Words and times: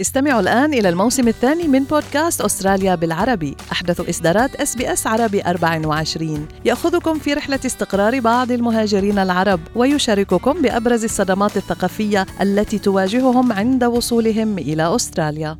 استمعوا 0.00 0.40
الآن 0.40 0.74
إلى 0.74 0.88
الموسم 0.88 1.28
الثاني 1.28 1.68
من 1.68 1.84
بودكاست 1.84 2.40
أستراليا 2.40 2.94
بالعربي. 2.94 3.56
أحدث 3.72 4.08
إصدارات 4.08 4.54
SBS 4.54 5.06
عربي 5.06 5.42
24 5.42 6.48
يأخذكم 6.64 7.18
في 7.18 7.34
رحلة 7.34 7.60
استقرار 7.66 8.20
بعض 8.20 8.50
المهاجرين 8.52 9.18
العرب 9.18 9.60
ويشارككم 9.76 10.62
بأبرز 10.62 11.04
الصدمات 11.04 11.56
الثقافية 11.56 12.26
التي 12.40 12.78
تواجههم 12.78 13.52
عند 13.52 13.84
وصولهم 13.84 14.58
إلى 14.58 14.94
أستراليا. 14.94 15.58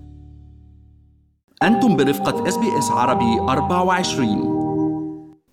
أنتم 1.63 1.97
برفقة 1.97 2.49
SBS 2.49 2.91
عربي 2.91 3.41
24 3.41 4.61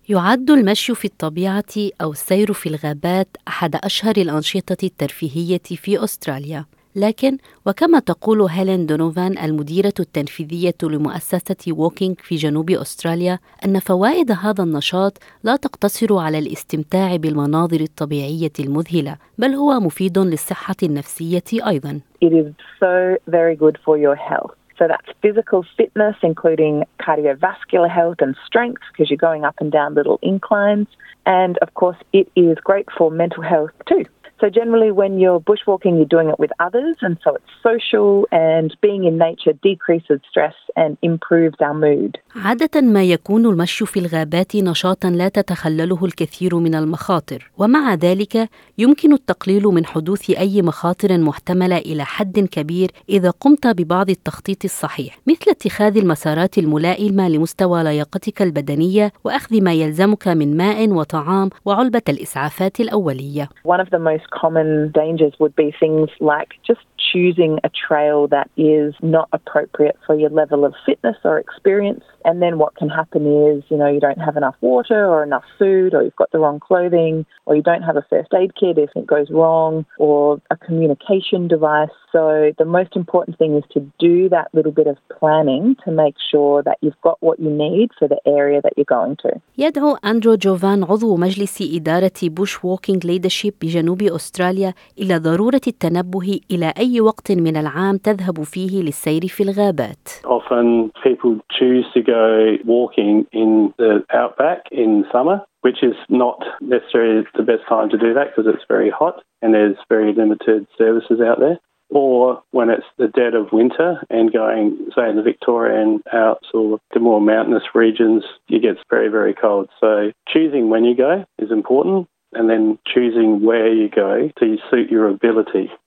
يعد 0.08 0.50
المشي 0.50 0.94
في 0.94 1.04
الطبيعة 1.04 1.64
أو 2.00 2.12
السير 2.12 2.52
في 2.52 2.68
الغابات 2.68 3.36
أحد 3.48 3.76
أشهر 3.76 4.16
الأنشطة 4.16 4.76
الترفيهية 4.84 5.60
في 5.76 6.04
أستراليا. 6.04 6.64
لكن 6.98 7.38
وكما 7.66 7.98
تقول 7.98 8.42
هيلين 8.42 8.86
دونوفان 8.86 9.38
المديرة 9.38 9.92
التنفيذية 10.00 10.74
لمؤسسة 10.82 11.72
Walking 11.72 12.16
في 12.20 12.34
جنوب 12.34 12.70
أستراليا 12.70 13.38
أن 13.64 13.78
فوائد 13.78 14.30
هذا 14.30 14.64
النشاط 14.64 15.18
لا 15.44 15.56
تقتصر 15.56 16.18
على 16.18 16.38
الاستمتاع 16.38 17.16
بالمناظر 17.16 17.80
الطبيعية 17.80 18.52
المذهلة 18.60 19.16
بل 19.38 19.54
هو 19.54 19.80
مفيد 19.80 20.18
للصحة 20.18 20.76
النفسية 20.82 21.42
أيضا 21.66 22.00
It 22.24 22.32
is 22.32 22.52
so 22.80 23.16
very 23.28 23.54
good 23.54 23.76
for 23.84 23.96
your 23.96 24.16
health. 24.16 24.54
So 24.78 24.86
that's 24.86 25.10
physical 25.22 25.64
fitness, 25.76 26.16
including 26.22 26.84
cardiovascular 27.00 27.90
health 27.90 28.18
and 28.20 28.36
strength, 28.46 28.82
because 28.90 29.10
you're 29.10 29.26
going 29.30 29.44
up 29.44 29.56
and 29.60 29.70
down 29.72 29.94
little 29.94 30.18
inclines. 30.22 30.88
And 31.26 31.58
of 31.58 31.74
course, 31.74 31.96
it 32.12 32.26
is 32.36 32.56
great 32.70 32.88
for 32.96 33.10
mental 33.10 33.42
health 33.42 33.72
too. 33.88 34.04
So 34.40 34.46
generally, 34.60 34.90
when 35.00 35.12
you're 35.22 35.42
bushwalking, 35.50 35.94
you're 35.98 36.14
doing 36.16 36.28
it 36.34 36.38
with 36.38 36.52
others, 36.66 36.96
and 37.06 37.14
so 37.24 37.30
it's 37.38 37.52
social. 37.68 38.10
And 38.30 38.68
being 38.86 39.02
in 39.08 39.14
nature 39.26 39.54
decreases 39.70 40.18
stress 40.30 40.56
and 40.76 40.92
improves 41.02 41.58
our 41.60 41.74
mood. 41.74 42.16
عادة 42.36 42.80
ما 42.80 43.04
يكون 43.04 43.46
المشي 43.46 43.86
في 43.86 44.00
الغابات 44.00 44.56
نشاطا 44.56 45.10
لا 45.10 45.28
تتخلله 45.28 46.04
الكثير 46.04 46.56
من 46.56 46.74
المخاطر، 46.74 47.50
ومع 47.58 47.94
ذلك 47.94 48.48
يمكن 48.78 49.12
التقليل 49.12 49.62
من 49.62 49.86
حدوث 49.86 50.30
أي 50.30 50.62
مخاطر 50.62 51.18
محتملة 51.18 51.78
إلى 51.78 52.04
حد 52.04 52.38
كبير 52.38 52.90
إذا 53.08 53.30
قمت 53.30 53.66
ببعض 53.66 54.10
التخطيط 54.10 54.64
الصحيح، 54.64 55.18
مثل 55.26 55.50
اتخاذ 55.50 55.96
المسارات 55.96 56.58
الملائمة 56.58 57.28
لمستوى 57.28 57.84
لياقتك 57.84 58.42
البدنية 58.42 59.12
وأخذ 59.24 59.62
ما 59.62 59.72
يلزمك 59.72 60.28
من 60.28 60.56
ماء 60.56 60.88
وطعام 60.88 61.50
وعلبة 61.64 62.02
الإسعافات 62.08 62.80
الأولية. 62.80 63.48
One 63.64 63.80
of 63.80 63.90
the 63.90 63.98
most 63.98 64.27
common 64.30 64.90
dangers 64.92 65.34
would 65.38 65.54
be 65.56 65.74
things 65.78 66.10
like 66.20 66.54
just 66.66 66.80
choosing 67.11 67.59
a 67.63 67.69
trail 67.87 68.27
that 68.27 68.49
is 68.57 68.93
not 69.01 69.29
appropriate 69.33 69.97
for 70.05 70.15
your 70.15 70.29
level 70.29 70.65
of 70.65 70.73
fitness 70.85 71.17
or 71.23 71.37
experience. 71.37 72.03
And 72.25 72.41
then 72.41 72.57
what 72.57 72.75
can 72.75 72.89
happen 72.89 73.23
is, 73.49 73.63
you 73.69 73.77
know, 73.77 73.87
you 73.87 73.99
don't 73.99 74.19
have 74.19 74.37
enough 74.37 74.55
water 74.61 75.05
or 75.05 75.23
enough 75.23 75.43
food, 75.59 75.93
or 75.93 76.03
you've 76.03 76.15
got 76.15 76.31
the 76.31 76.39
wrong 76.39 76.59
clothing, 76.59 77.25
or 77.45 77.55
you 77.55 77.61
don't 77.61 77.81
have 77.83 77.97
a 77.97 78.05
first 78.09 78.29
aid 78.33 78.51
kit 78.59 78.77
if 78.77 78.89
it 78.95 79.05
goes 79.05 79.29
wrong, 79.29 79.85
or 79.97 80.41
a 80.49 80.57
communication 80.57 81.47
device. 81.47 81.89
So 82.11 82.51
the 82.57 82.65
most 82.65 82.95
important 82.95 83.37
thing 83.37 83.57
is 83.57 83.63
to 83.73 83.79
do 83.99 84.29
that 84.29 84.47
little 84.53 84.71
bit 84.71 84.87
of 84.87 84.97
planning 85.19 85.75
to 85.83 85.91
make 85.91 86.15
sure 86.31 86.63
that 86.63 86.77
you've 86.81 87.01
got 87.03 87.17
what 87.21 87.39
you 87.39 87.49
need 87.49 87.89
for 87.99 88.07
the 88.07 88.21
area 88.25 88.61
that 88.61 88.73
you're 88.77 88.85
going 88.99 89.17
to. 89.17 89.41
يدعو 89.57 89.95
أندرو 90.05 90.35
جوفان 90.35 90.83
عضو 90.83 91.15
مجلس 91.15 91.75
إدارة 91.75 92.11
بوش 92.23 92.65
ووكينج 92.65 93.07
ليدرشيب 93.07 93.53
بجنوب 93.61 94.01
أستراليا 94.01 94.73
إلى 94.99 95.17
ضرورة 95.17 95.61
التنبه 95.67 96.39
إلى 96.51 96.73
أي 96.77 96.86
وقت 97.01 97.31
من 97.31 97.57
العام 97.57 97.97
تذهب 97.97 98.43
فيه 98.43 98.83
للسير 98.83 99.21
في 99.27 99.43
الغابات. 99.43 100.09
Often 100.25 100.91
people 101.03 101.39
choose 101.59 101.85
to 101.93 102.01
go 102.01 102.57
walking 102.65 103.25
in 103.31 103.73
the 103.77 104.03
outback 104.13 104.61
in 104.71 105.05
summer, 105.11 105.41
which 105.61 105.83
is 105.83 105.95
not 106.09 106.39
necessarily 106.61 107.25
the 107.35 107.43
best 107.43 107.63
time 107.67 107.89
to 107.89 107.97
do 107.97 108.13
that 108.13 108.27
because 108.29 108.47
it's 108.53 108.65
very 108.67 108.89
hot 108.89 109.23
and 109.41 109.53
there's 109.53 109.77
very 109.89 110.13
limited 110.13 110.67
services 110.77 111.19
out 111.21 111.39
there. 111.39 111.59
Or 111.89 112.41
when 112.51 112.69
it's 112.69 112.89
the 112.97 113.07
dead 113.07 113.35
of 113.35 113.51
winter 113.51 114.01
and 114.09 114.33
going, 114.33 114.89
say, 114.95 115.09
in 115.09 115.15
the 115.15 115.21
Victorian 115.21 116.01
Alps 116.11 116.47
or 116.53 116.79
the 116.93 116.99
more 116.99 117.21
mountainous 117.21 117.75
regions, 117.75 118.23
it 118.49 118.63
gets 118.63 118.79
very, 118.89 119.09
very 119.09 119.35
cold. 119.35 119.69
So 119.79 120.11
choosing 120.27 120.69
when 120.69 120.85
you 120.85 120.95
go 120.95 121.23
is 121.37 121.51
important 121.51 122.07
and 122.33 122.49
then 122.49 122.79
choosing 122.91 123.45
where 123.45 123.71
you 123.71 123.89
go 123.89 124.31
to 124.39 124.57
suit 124.71 124.89
your 124.89 125.07
ability 125.07 125.69
is 125.69 125.69
very 125.71 125.71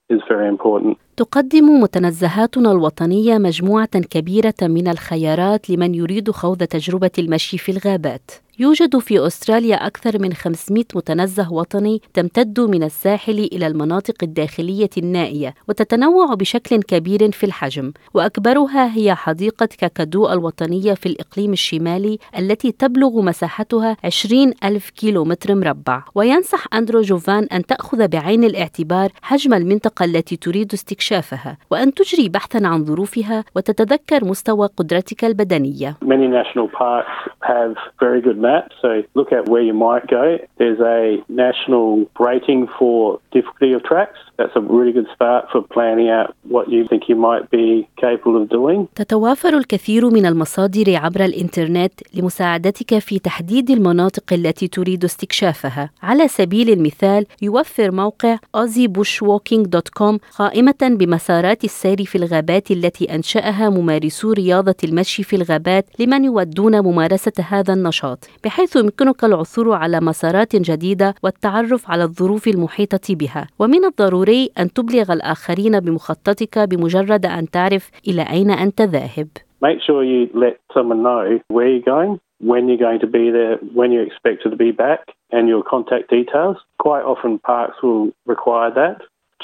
تقدم 1.16 1.80
متنزهاتنا 1.80 2.72
الوطنية 2.72 3.38
مجموعة 3.38 4.00
كبيرة 4.00 4.54
من 4.62 4.88
الخيارات 4.88 5.70
لمن 5.70 5.94
يريد 5.94 6.30
خوض 6.30 6.62
تجربة 6.62 7.10
المشي 7.18 7.58
في 7.58 7.72
الغابات. 7.72 8.30
يوجد 8.58 8.98
في 8.98 9.26
أستراليا 9.26 9.86
أكثر 9.86 10.18
من 10.18 10.32
500 10.32 10.84
متنزه 10.94 11.52
وطني 11.52 12.02
تمتد 12.14 12.60
من 12.60 12.82
الساحل 12.82 13.48
إلى 13.52 13.66
المناطق 13.66 14.14
الداخلية 14.22 14.90
النائية 14.98 15.54
وتتنوع 15.68 16.34
بشكل 16.34 16.82
كبير 16.82 17.30
في 17.30 17.46
الحجم 17.46 17.92
وأكبرها 18.14 18.96
هي 18.96 19.14
حديقة 19.14 19.68
كاكادو 19.78 20.32
الوطنية 20.32 20.94
في 20.94 21.06
الإقليم 21.06 21.52
الشمالي 21.52 22.18
التي 22.38 22.72
تبلغ 22.72 23.20
مساحتها 23.22 23.96
20 24.04 24.52
ألف 24.64 24.90
كيلو 24.90 25.24
متر 25.24 25.54
مربع. 25.54 26.02
وينصح 26.14 26.66
أندرو 26.74 27.00
جوفان 27.00 27.44
أن 27.44 27.66
تأخذ 27.66 28.08
بعين 28.08 28.44
الاعتبار 28.44 29.10
حجم 29.22 29.54
المنطقة 29.54 30.04
التي 30.04 30.36
تريد 30.36 30.72
استكشافها 30.72 31.58
وأن 31.70 31.94
تجري 31.94 32.28
بحثا 32.28 32.66
عن 32.66 32.84
ظروفها 32.84 33.44
وتتذكر 33.56 34.24
مستوى 34.24 34.68
قدرتك 34.76 35.24
البدنية. 35.24 35.96
Many 36.04 36.28
national 36.28 36.68
parks 36.68 37.30
have 37.40 37.76
very 38.00 38.20
good 38.20 38.41
maps, 38.42 38.76
so 38.82 39.02
look 39.14 39.32
at 39.32 39.48
where 39.48 39.62
you 39.62 39.72
might 39.72 40.06
go. 40.06 40.38
There's 40.58 40.80
a 40.80 41.24
national 41.28 42.10
rating 42.18 42.68
for 42.78 43.20
difficulty 43.30 43.72
of 43.72 43.82
tracks. 43.84 44.18
That's 44.42 44.56
a 44.56 44.64
really 44.76 44.94
good 44.98 45.10
start 45.16 45.42
for 45.52 45.60
planning 45.76 46.08
out 46.18 46.28
what 46.54 46.64
you 46.74 46.80
think 46.90 47.02
you 47.10 47.16
might 47.28 47.44
be 47.58 47.66
capable 48.04 48.36
of 48.42 48.48
doing. 48.48 48.86
تتوافر 48.94 49.56
الكثير 49.58 50.10
من 50.10 50.26
المصادر 50.26 50.96
عبر 50.96 51.24
الإنترنت 51.24 51.92
لمساعدتك 52.14 52.98
في 52.98 53.18
تحديد 53.18 53.70
المناطق 53.70 54.32
التي 54.32 54.68
تريد 54.68 55.04
استكشافها. 55.04 55.90
على 56.02 56.28
سبيل 56.28 56.70
المثال 56.70 57.26
يوفر 57.42 57.90
موقع 57.90 58.36
aussiebushwalking.com 58.56 60.18
قائمة 60.38 60.74
بمسارات 60.82 61.64
السير 61.64 62.04
في 62.04 62.18
الغابات 62.18 62.70
التي 62.70 63.14
أنشأها 63.14 63.70
ممارسو 63.70 64.32
رياضة 64.32 64.76
المشي 64.84 65.22
في 65.22 65.36
الغابات 65.36 65.86
لمن 65.98 66.24
يودون 66.24 66.80
ممارسة 66.80 67.32
هذا 67.48 67.74
النشاط، 67.74 68.28
بحيث 68.44 68.76
يمكنك 68.76 69.24
العثور 69.24 69.72
على 69.72 70.00
مسارات 70.00 70.56
جديدة 70.56 71.14
والتعرف 71.22 71.90
على 71.90 72.04
الظروف 72.04 72.48
المحيطة 72.48 73.14
بها، 73.14 73.46
ومن 73.58 73.84
الضروري 73.84 74.31
أن 74.58 74.72
تبلغ 74.72 75.12
الآخرين 75.12 75.80
بمخططك 75.80 76.58
بمجرد 76.58 77.26
أن 77.26 77.50
تعرف 77.50 77.90
إلى 78.08 78.22
أين 78.22 78.50
أنت 78.50 78.82
ذاهب. 78.82 79.28
Make 79.60 79.80
sure 79.86 80.02
you 80.02 80.28
let 80.34 80.58
someone 80.74 81.02
know 81.02 81.38
where 81.48 81.68
you're 81.68 81.88
going, 81.96 82.18
when 82.40 82.68
you're 82.68 82.84
going 82.88 83.00
to 83.00 83.06
be 83.06 83.30
there, 83.30 83.56
when 83.78 83.92
you're 83.92 84.06
expected 84.10 84.50
to 84.50 84.56
be 84.56 84.72
back, 84.72 85.00
and 85.30 85.48
your 85.48 85.62
contact 85.62 86.10
details. 86.10 86.56
Quite 86.78 87.04
often, 87.04 87.38
parks 87.38 87.76
will 87.82 88.10
require 88.26 88.70
that. 88.74 88.98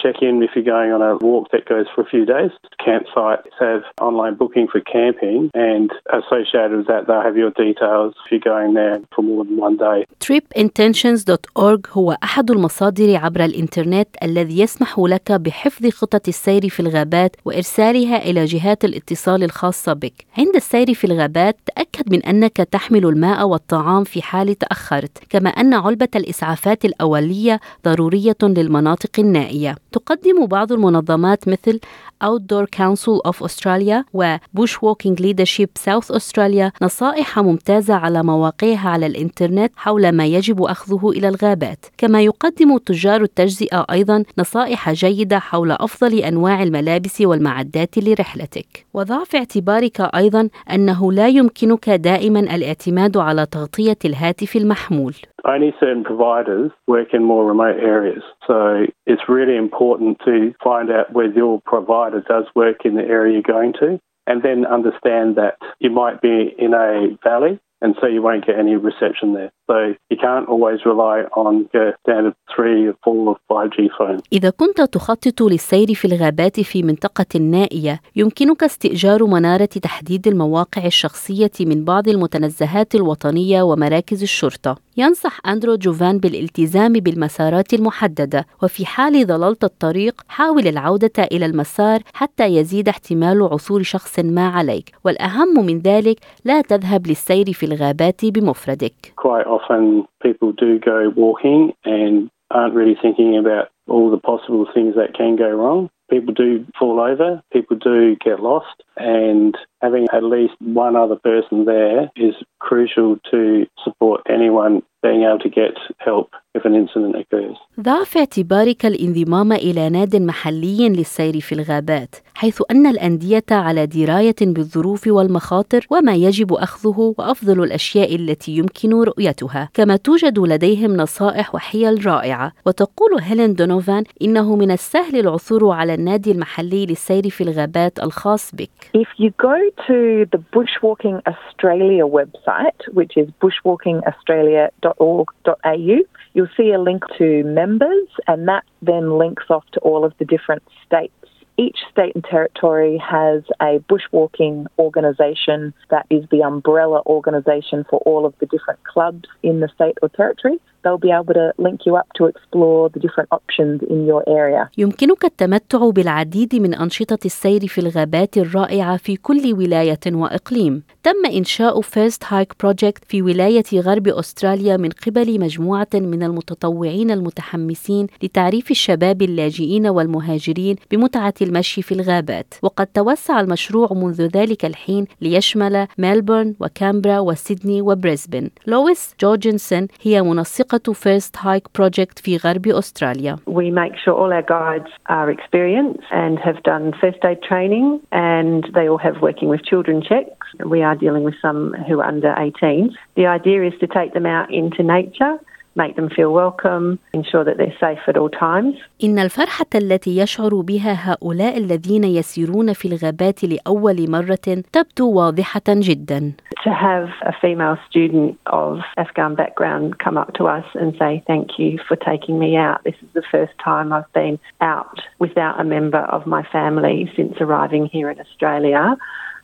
Check 0.04 0.19
in 0.28 0.34
if 0.47 0.50
you're 0.54 0.70
going 0.76 0.91
on 0.97 1.03
a 1.10 1.12
walk 1.28 1.44
that 1.53 1.64
goes 1.72 1.86
for 1.92 2.00
a 2.06 2.09
few 2.12 2.25
days. 2.34 2.53
Campsites 2.88 3.54
have 3.64 3.82
online 4.09 4.34
booking 4.42 4.66
for 4.72 4.81
camping, 4.97 5.41
and 5.70 5.88
associated 6.20 6.75
with 6.78 6.88
that, 6.92 7.03
they'll 7.06 7.26
have 7.28 7.38
your 7.42 7.53
details 7.64 8.10
if 8.22 8.26
you're 8.32 8.48
going 8.54 8.70
there 8.81 8.97
for 9.14 9.22
more 9.31 9.42
than 9.48 9.56
one 9.66 9.76
day. 9.76 9.98
tripintentions.org 10.25 11.81
هو 11.92 12.16
أحد 12.22 12.50
المصادر 12.50 13.16
عبر 13.16 13.44
الإنترنت 13.44 14.08
الذي 14.22 14.60
يسمح 14.60 14.98
لك 14.98 15.32
بحفظ 15.32 15.88
خطط 15.88 16.28
السير 16.28 16.69
في 16.69 16.81
الغابات 16.81 17.37
وإرسالها 17.44 18.31
إلى 18.31 18.44
جهات 18.44 18.84
الاتصال 18.84 19.44
الخاصة 19.44 19.93
بك. 19.93 20.12
عند 20.38 20.56
السير 20.56 20.94
في 20.94 21.05
الغابات 21.05 21.56
تأكد 21.67 22.12
من 22.12 22.23
أنك 22.23 22.56
تحمل 22.56 23.06
الماء 23.06 23.49
والطعام 23.49 24.05
في 24.05 24.23
حال 24.23 24.55
تأخرت، 24.55 25.19
كما 25.31 25.50
أن 25.50 25.75
علبة 25.75 26.08
الإسعافات 26.17 26.84
الأولية 26.84 27.61
ضرورية 27.84 28.37
للمناطق 28.43 29.11
النائية. 29.19 29.75
تقدم 29.93 30.46
بعض 30.46 30.73
المنظمات 30.73 31.49
مثل 31.49 31.81
Outdoor 32.25 32.67
Council 32.76 33.31
of 33.31 33.37
Australia 33.46 34.05
و 34.14 34.37
Bushwalking 34.58 35.17
Leadership 35.20 35.69
South 35.79 36.11
Australia 36.17 36.70
نصائح 36.82 37.38
ممتازة 37.38 37.94
على 37.94 38.23
مواقعها 38.23 38.88
على 38.88 39.06
الإنترنت 39.06 39.73
حول 39.76 40.12
ما 40.12 40.26
يجب 40.26 40.62
أخذه 40.62 41.11
إلى 41.11 41.29
الغابات. 41.29 41.87
كما 41.99 42.23
يقدم 42.23 42.79
تجار 42.79 43.23
التجزئة 43.23 43.87
أيضا 43.90 44.25
نصائح 44.38 44.93
جيدة 44.93 45.38
حول 45.38 45.73
أفضل 45.73 46.19
أنواع 46.19 46.62
الملابس 46.62 47.20
والمعدات 47.20 47.99
لرحلتك. 47.99 48.87
وضع 48.94 49.25
في 49.25 49.37
اعتبارك 49.37 50.00
أيضا 50.00 50.49
أنه 50.70 51.12
لا 51.12 51.29
يمكنك 51.29 51.90
دائما 51.90 52.40
الاعتماد 52.40 53.17
على 53.17 53.46
تغطية 53.46 53.99
الهاتف 54.05 54.56
المحمول. 54.56 55.14
Only 55.44 55.75
certain 55.79 56.05
providers 56.05 56.70
work 56.87 57.08
in 57.12 57.23
more 57.23 57.46
remote 57.46 57.79
areas. 57.81 58.23
So 58.46 58.87
it's 59.06 59.29
really 59.29 59.56
important 59.56 60.19
to 60.25 60.55
find 60.62 60.90
out 60.90 61.12
where 61.12 61.31
your 61.31 61.61
provider 61.61 62.20
does 62.20 62.46
work 62.55 62.85
in 62.85 62.94
the 62.94 63.02
area 63.02 63.35
you're 63.35 63.43
going 63.43 63.73
to 63.81 64.00
and 64.26 64.43
then 64.43 64.67
understand 64.67 65.37
that 65.37 65.56
you 65.79 65.90
might 65.90 66.20
be 66.20 66.55
in 66.58 66.75
a 66.75 67.17
valley 67.23 67.58
and 67.82 67.94
so 68.00 68.06
you 68.14 68.20
won't 68.22 68.44
get 68.46 68.56
any 68.64 68.75
reception 68.88 69.28
there. 69.38 69.50
So 69.69 69.76
you 70.10 70.16
can't 70.26 70.46
always 70.48 70.80
rely 70.92 71.19
on 71.42 71.52
your 71.75 71.88
standard 72.02 72.34
3 72.56 72.88
or 72.88 72.94
4 73.04 73.28
or 73.28 73.36
5G 73.48 73.88
phone. 73.98 74.19
إذا 74.32 74.50
كنت 74.50 74.80
تخطط 74.80 75.42
للسير 75.42 75.94
في 75.94 76.04
الغابات 76.04 76.60
في 76.60 76.82
منطقة 76.82 77.38
نائية، 77.40 78.00
يمكنك 78.16 78.62
استئجار 78.62 79.25
منارة 79.25 79.64
تحديد 79.64 80.28
المواقع 80.28 80.86
الشخصية 80.86 81.50
من 81.60 81.84
بعض 81.84 82.08
المتنزهات 82.08 82.94
الوطنية 82.94 83.62
ومراكز 83.62 84.22
الشرطة. 84.22 84.76
ينصح 84.96 85.40
أندرو 85.46 85.76
جوفان 85.76 86.19
بالالتزام 86.19 86.92
بالمسارات 86.92 87.75
المحددة، 87.75 88.46
وفي 88.62 88.86
حال 88.86 89.26
ضللت 89.26 89.64
الطريق، 89.64 90.14
حاول 90.28 90.66
العودة 90.66 91.28
إلى 91.32 91.46
المسار 91.46 92.00
حتى 92.14 92.44
يزيد 92.44 92.88
احتمال 92.88 93.42
عثور 93.42 93.82
شخص 93.82 94.19
ما 94.19 94.48
عليك، 94.48 94.92
والأهم 95.04 95.66
من 95.66 95.78
ذلك 95.78 96.19
لا 96.44 96.60
تذهب 96.60 97.06
للسير 97.06 97.52
في 97.52 97.68
الغابات 97.68 98.25
بمفردك. 98.25 99.13
Quite 99.15 99.48
often 99.48 100.06
people 100.21 100.51
do 100.51 100.80
go 100.80 101.12
walking 101.15 101.74
and 101.86 102.30
aren't 102.51 102.75
really 102.75 102.98
thinking 103.01 103.38
about 103.38 103.69
all 103.88 104.10
the 104.12 104.18
possible 104.18 104.65
things 104.74 104.95
that 104.95 105.13
can 105.18 105.36
go 105.36 105.50
wrong. 105.50 105.89
People 106.14 106.34
do 106.34 106.64
fall 106.78 106.99
over, 107.10 107.43
people 107.56 107.76
do 107.90 108.16
get 108.26 108.38
lost, 108.50 108.76
and 108.96 109.52
having 109.84 110.05
at 110.19 110.25
least 110.34 110.55
one 110.84 110.94
other 110.96 111.19
person 111.31 111.56
there 111.75 112.00
is 112.26 112.34
crucial 112.66 113.10
to 113.32 113.40
support 113.84 114.19
anyone 114.37 114.75
being 115.02 115.22
able 115.28 115.43
to 115.46 115.52
get 115.60 115.75
help 116.08 116.28
if 116.56 116.64
an 116.64 116.75
incident 116.75 117.14
occurs. 117.22 117.56
ضع 117.81 118.05
في 118.05 118.19
اعتبارك 118.19 118.87
الانضمام 118.87 119.52
إلى 119.52 119.90
ناد 119.90 120.16
محلي 120.16 120.88
للسير 120.88 121.40
في 121.40 121.55
الغابات، 121.55 122.14
حيث 122.34 122.62
أن 122.70 122.87
الأندية 122.87 123.44
على 123.50 123.87
دراية 123.87 124.34
بالظروف 124.40 125.06
والمخاطر 125.06 125.87
وما 125.90 126.14
يجب 126.14 126.52
أخذه 126.52 127.14
وأفضل 127.19 127.62
الأشياء 127.62 128.14
التي 128.14 128.52
يمكن 128.52 129.02
رؤيتها، 129.02 129.69
كما 129.75 129.96
توجد 129.96 130.38
لديهم 130.38 130.96
نصائح 130.96 131.54
وحيل 131.54 132.06
رائعة، 132.06 132.52
وتقول 132.66 133.11
هيلين 133.20 133.54
دونوفان 133.54 134.04
إنه 134.22 134.56
من 134.56 134.70
السهل 134.70 135.20
العثور 135.20 135.70
على 135.70 135.94
النادي 135.98 136.31
المحلي 136.31 136.86
للسير 136.86 137.30
في 137.30 137.44
الغابات 137.44 138.04
الخاص 138.04 138.56
بك. 138.56 138.69
If 138.98 139.07
you 139.18 139.30
go 139.38 139.69
to 139.88 140.25
the 140.33 140.39
Bushwalking 140.56 141.21
Australia 141.27 142.06
website, 142.19 142.81
which 142.98 143.13
is 143.18 143.27
bushwalkingaustralia.org.au, 143.42 145.98
you'll 146.33 146.56
see 146.57 146.71
a 146.71 146.80
link 146.89 147.04
to 147.18 147.44
members, 147.44 148.07
and 148.27 148.48
that 148.48 148.63
then 148.81 149.18
links 149.18 149.45
off 149.50 149.65
to 149.74 149.80
all 149.80 150.06
of 150.06 150.13
the 150.19 150.25
different 150.25 150.63
states. 150.86 151.13
Each 151.57 151.80
state 151.92 152.15
and 152.15 152.24
territory 152.24 152.98
has 152.98 153.44
a 153.62 153.80
bushwalking 153.89 154.65
organisation 154.80 155.74
that 155.89 156.06
is 156.10 156.25
the 156.31 156.42
umbrella 156.42 157.01
organisation 157.06 157.83
for 157.89 158.00
all 158.07 158.25
of 158.25 158.33
the 158.39 158.48
different 158.48 158.83
clubs 158.83 159.27
in 159.44 159.60
the 159.60 159.69
state 159.75 159.98
or 160.01 160.10
territory. 160.10 160.60
They'll 160.84 161.04
be 161.08 161.12
able 161.20 161.34
to 161.34 161.46
link 161.66 161.78
you 161.86 161.94
up 162.00 162.08
to 162.19 162.22
explore 162.32 162.88
the 162.94 163.00
different 163.04 163.28
options 163.38 163.78
in 163.92 164.06
your 164.06 164.22
area. 164.28 164.69
يمكنك 164.78 165.25
التمتع 165.25 165.90
بالعديد 165.90 166.54
من 166.54 166.75
أنشطة 166.75 167.19
السير 167.25 167.66
في 167.66 167.78
الغابات 167.80 168.38
الرائعة 168.38 168.96
في 168.96 169.16
كل 169.16 169.54
ولاية 169.54 170.00
وإقليم. 170.06 170.82
تم 171.02 171.36
إنشاء 171.36 171.80
First 171.81 172.25
Hike 172.29 172.52
Project 172.61 173.05
في 173.04 173.22
ولاية 173.22 173.64
غرب 173.75 174.08
أستراليا 174.08 174.76
من 174.76 174.88
قبل 175.06 175.40
مجموعة 175.40 175.88
من 175.94 176.22
المتطوعين 176.22 177.10
المتحمسين 177.10 178.06
لتعريف 178.22 178.70
الشباب 178.70 179.22
اللاجئين 179.22 179.86
والمهاجرين 179.86 180.76
بمتعة 180.90 181.34
المشي 181.42 181.82
في 181.82 181.92
الغابات. 181.92 182.54
وقد 182.62 182.86
توسع 182.86 183.40
المشروع 183.40 183.92
منذ 183.92 184.22
ذلك 184.22 184.64
الحين 184.64 185.06
ليشمل 185.20 185.86
ميلبورن 185.98 186.54
وكامبرا 186.60 187.19
وسيدني 187.19 187.82
وبريسبن. 187.82 188.50
لويس 188.66 189.14
جورجنسون 189.20 189.88
هي 190.02 190.22
منسقة 190.22 190.68
فيرست 190.94 191.38
هايك 191.39 191.63
بروجكت 191.75 192.19
في 192.19 192.38
غرب 192.38 192.68
أستراليا. 192.68 193.36
We 193.48 193.71
make 193.71 193.95
sure 194.04 194.13
all 194.13 194.33
our 194.33 194.42
guides 194.42 194.92
are 195.07 195.30
experienced 195.30 196.04
and 196.12 196.39
have 196.39 196.63
done 196.63 196.94
first 197.01 197.19
aid 197.24 197.42
training 197.50 198.00
and 198.12 198.63
they 198.75 198.88
all 198.89 199.01
have 199.07 199.21
working 199.21 199.50
with 199.50 199.62
children 199.63 200.01
checks. 200.01 200.48
We 200.74 200.81
are 200.88 200.95
dealing 200.95 201.24
with 201.24 201.36
some 201.42 201.74
who 201.88 202.00
are 202.00 202.07
under 202.13 202.33
18. 202.38 202.95
The 203.15 203.27
idea 203.27 203.60
is 203.69 203.74
to 203.80 203.88
take 203.88 204.13
them 204.13 204.25
out 204.25 204.48
into 204.54 204.81
nature, 204.83 205.33
make 205.77 205.95
them 205.95 206.10
feel 206.10 206.31
welcome, 206.33 207.00
ensure 207.13 207.44
that 207.44 207.57
they're 207.57 207.77
safe 207.80 208.00
at 208.07 208.18
all 208.18 208.30
times. 208.30 208.75
إن 209.04 209.19
الفرحة 209.19 209.65
التي 209.75 210.18
يشعر 210.18 210.56
بها 210.56 211.13
هؤلاء 211.13 211.57
الذين 211.57 212.04
يسيرون 212.04 212.74
في 212.74 212.88
الغابات 212.88 213.44
لأول 213.44 214.10
مرة 214.10 214.63
تبدو 214.74 215.12
واضحة 215.12 215.62
جدا. 215.68 216.33
To 216.63 216.69
have 216.69 217.10
a 217.21 217.33
female 217.42 217.77
student 217.89 218.38
of 218.45 218.80
Afghan 218.98 219.36
background 219.36 220.00
come 220.00 220.18
up 220.18 220.33
to 220.36 220.48
us 220.48 220.65
and 220.75 220.94
say, 221.00 221.24
Thank 221.27 221.60
you 221.60 221.80
for 221.88 221.95
taking 221.95 222.39
me 222.39 222.56
out. 222.56 222.83
This 222.83 222.95
is 223.01 223.10
the 223.13 223.24
first 223.31 223.54
time 223.63 223.92
I've 223.92 224.13
been 224.13 224.39
out 224.62 225.00
without 225.19 225.60
a 225.60 225.63
member 225.63 226.04
of 226.15 226.25
my 226.25 226.44
family 226.44 227.12
since 227.18 227.33
arriving 227.42 227.86
here 227.88 228.10
in 228.10 228.19
Australia 228.19 228.95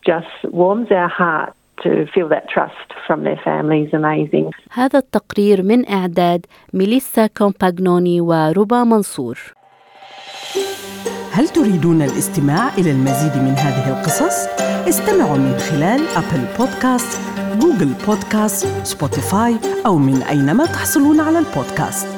just 0.05 0.27
warms 0.45 0.91
our 0.91 1.09
heart 1.09 1.53
to 1.82 2.06
feel 2.14 2.28
that 2.28 2.48
trust 2.54 2.88
from 3.06 3.24
their 3.24 3.40
families 3.44 3.90
amazing. 3.92 4.50
هذا 4.70 4.98
التقرير 4.98 5.62
من 5.62 5.88
إعداد 5.88 6.46
ميليسا 6.72 7.26
كومباغنوني 7.26 8.20
وربا 8.20 8.84
منصور 8.84 9.38
هل 11.32 11.48
تريدون 11.48 12.02
الاستماع 12.02 12.68
إلى 12.78 12.90
المزيد 12.90 13.42
من 13.42 13.54
هذه 13.58 13.98
القصص؟ 13.98 14.46
استمعوا 14.88 15.38
من 15.38 15.56
خلال 15.56 16.00
أبل 16.16 16.44
بودكاست، 16.58 17.20
جوجل 17.60 17.92
بودكاست، 18.06 18.66
سبوتيفاي 18.86 19.56
أو 19.86 19.98
من 19.98 20.22
أينما 20.22 20.64
تحصلون 20.64 21.20
على 21.20 21.38
البودكاست 21.38 22.13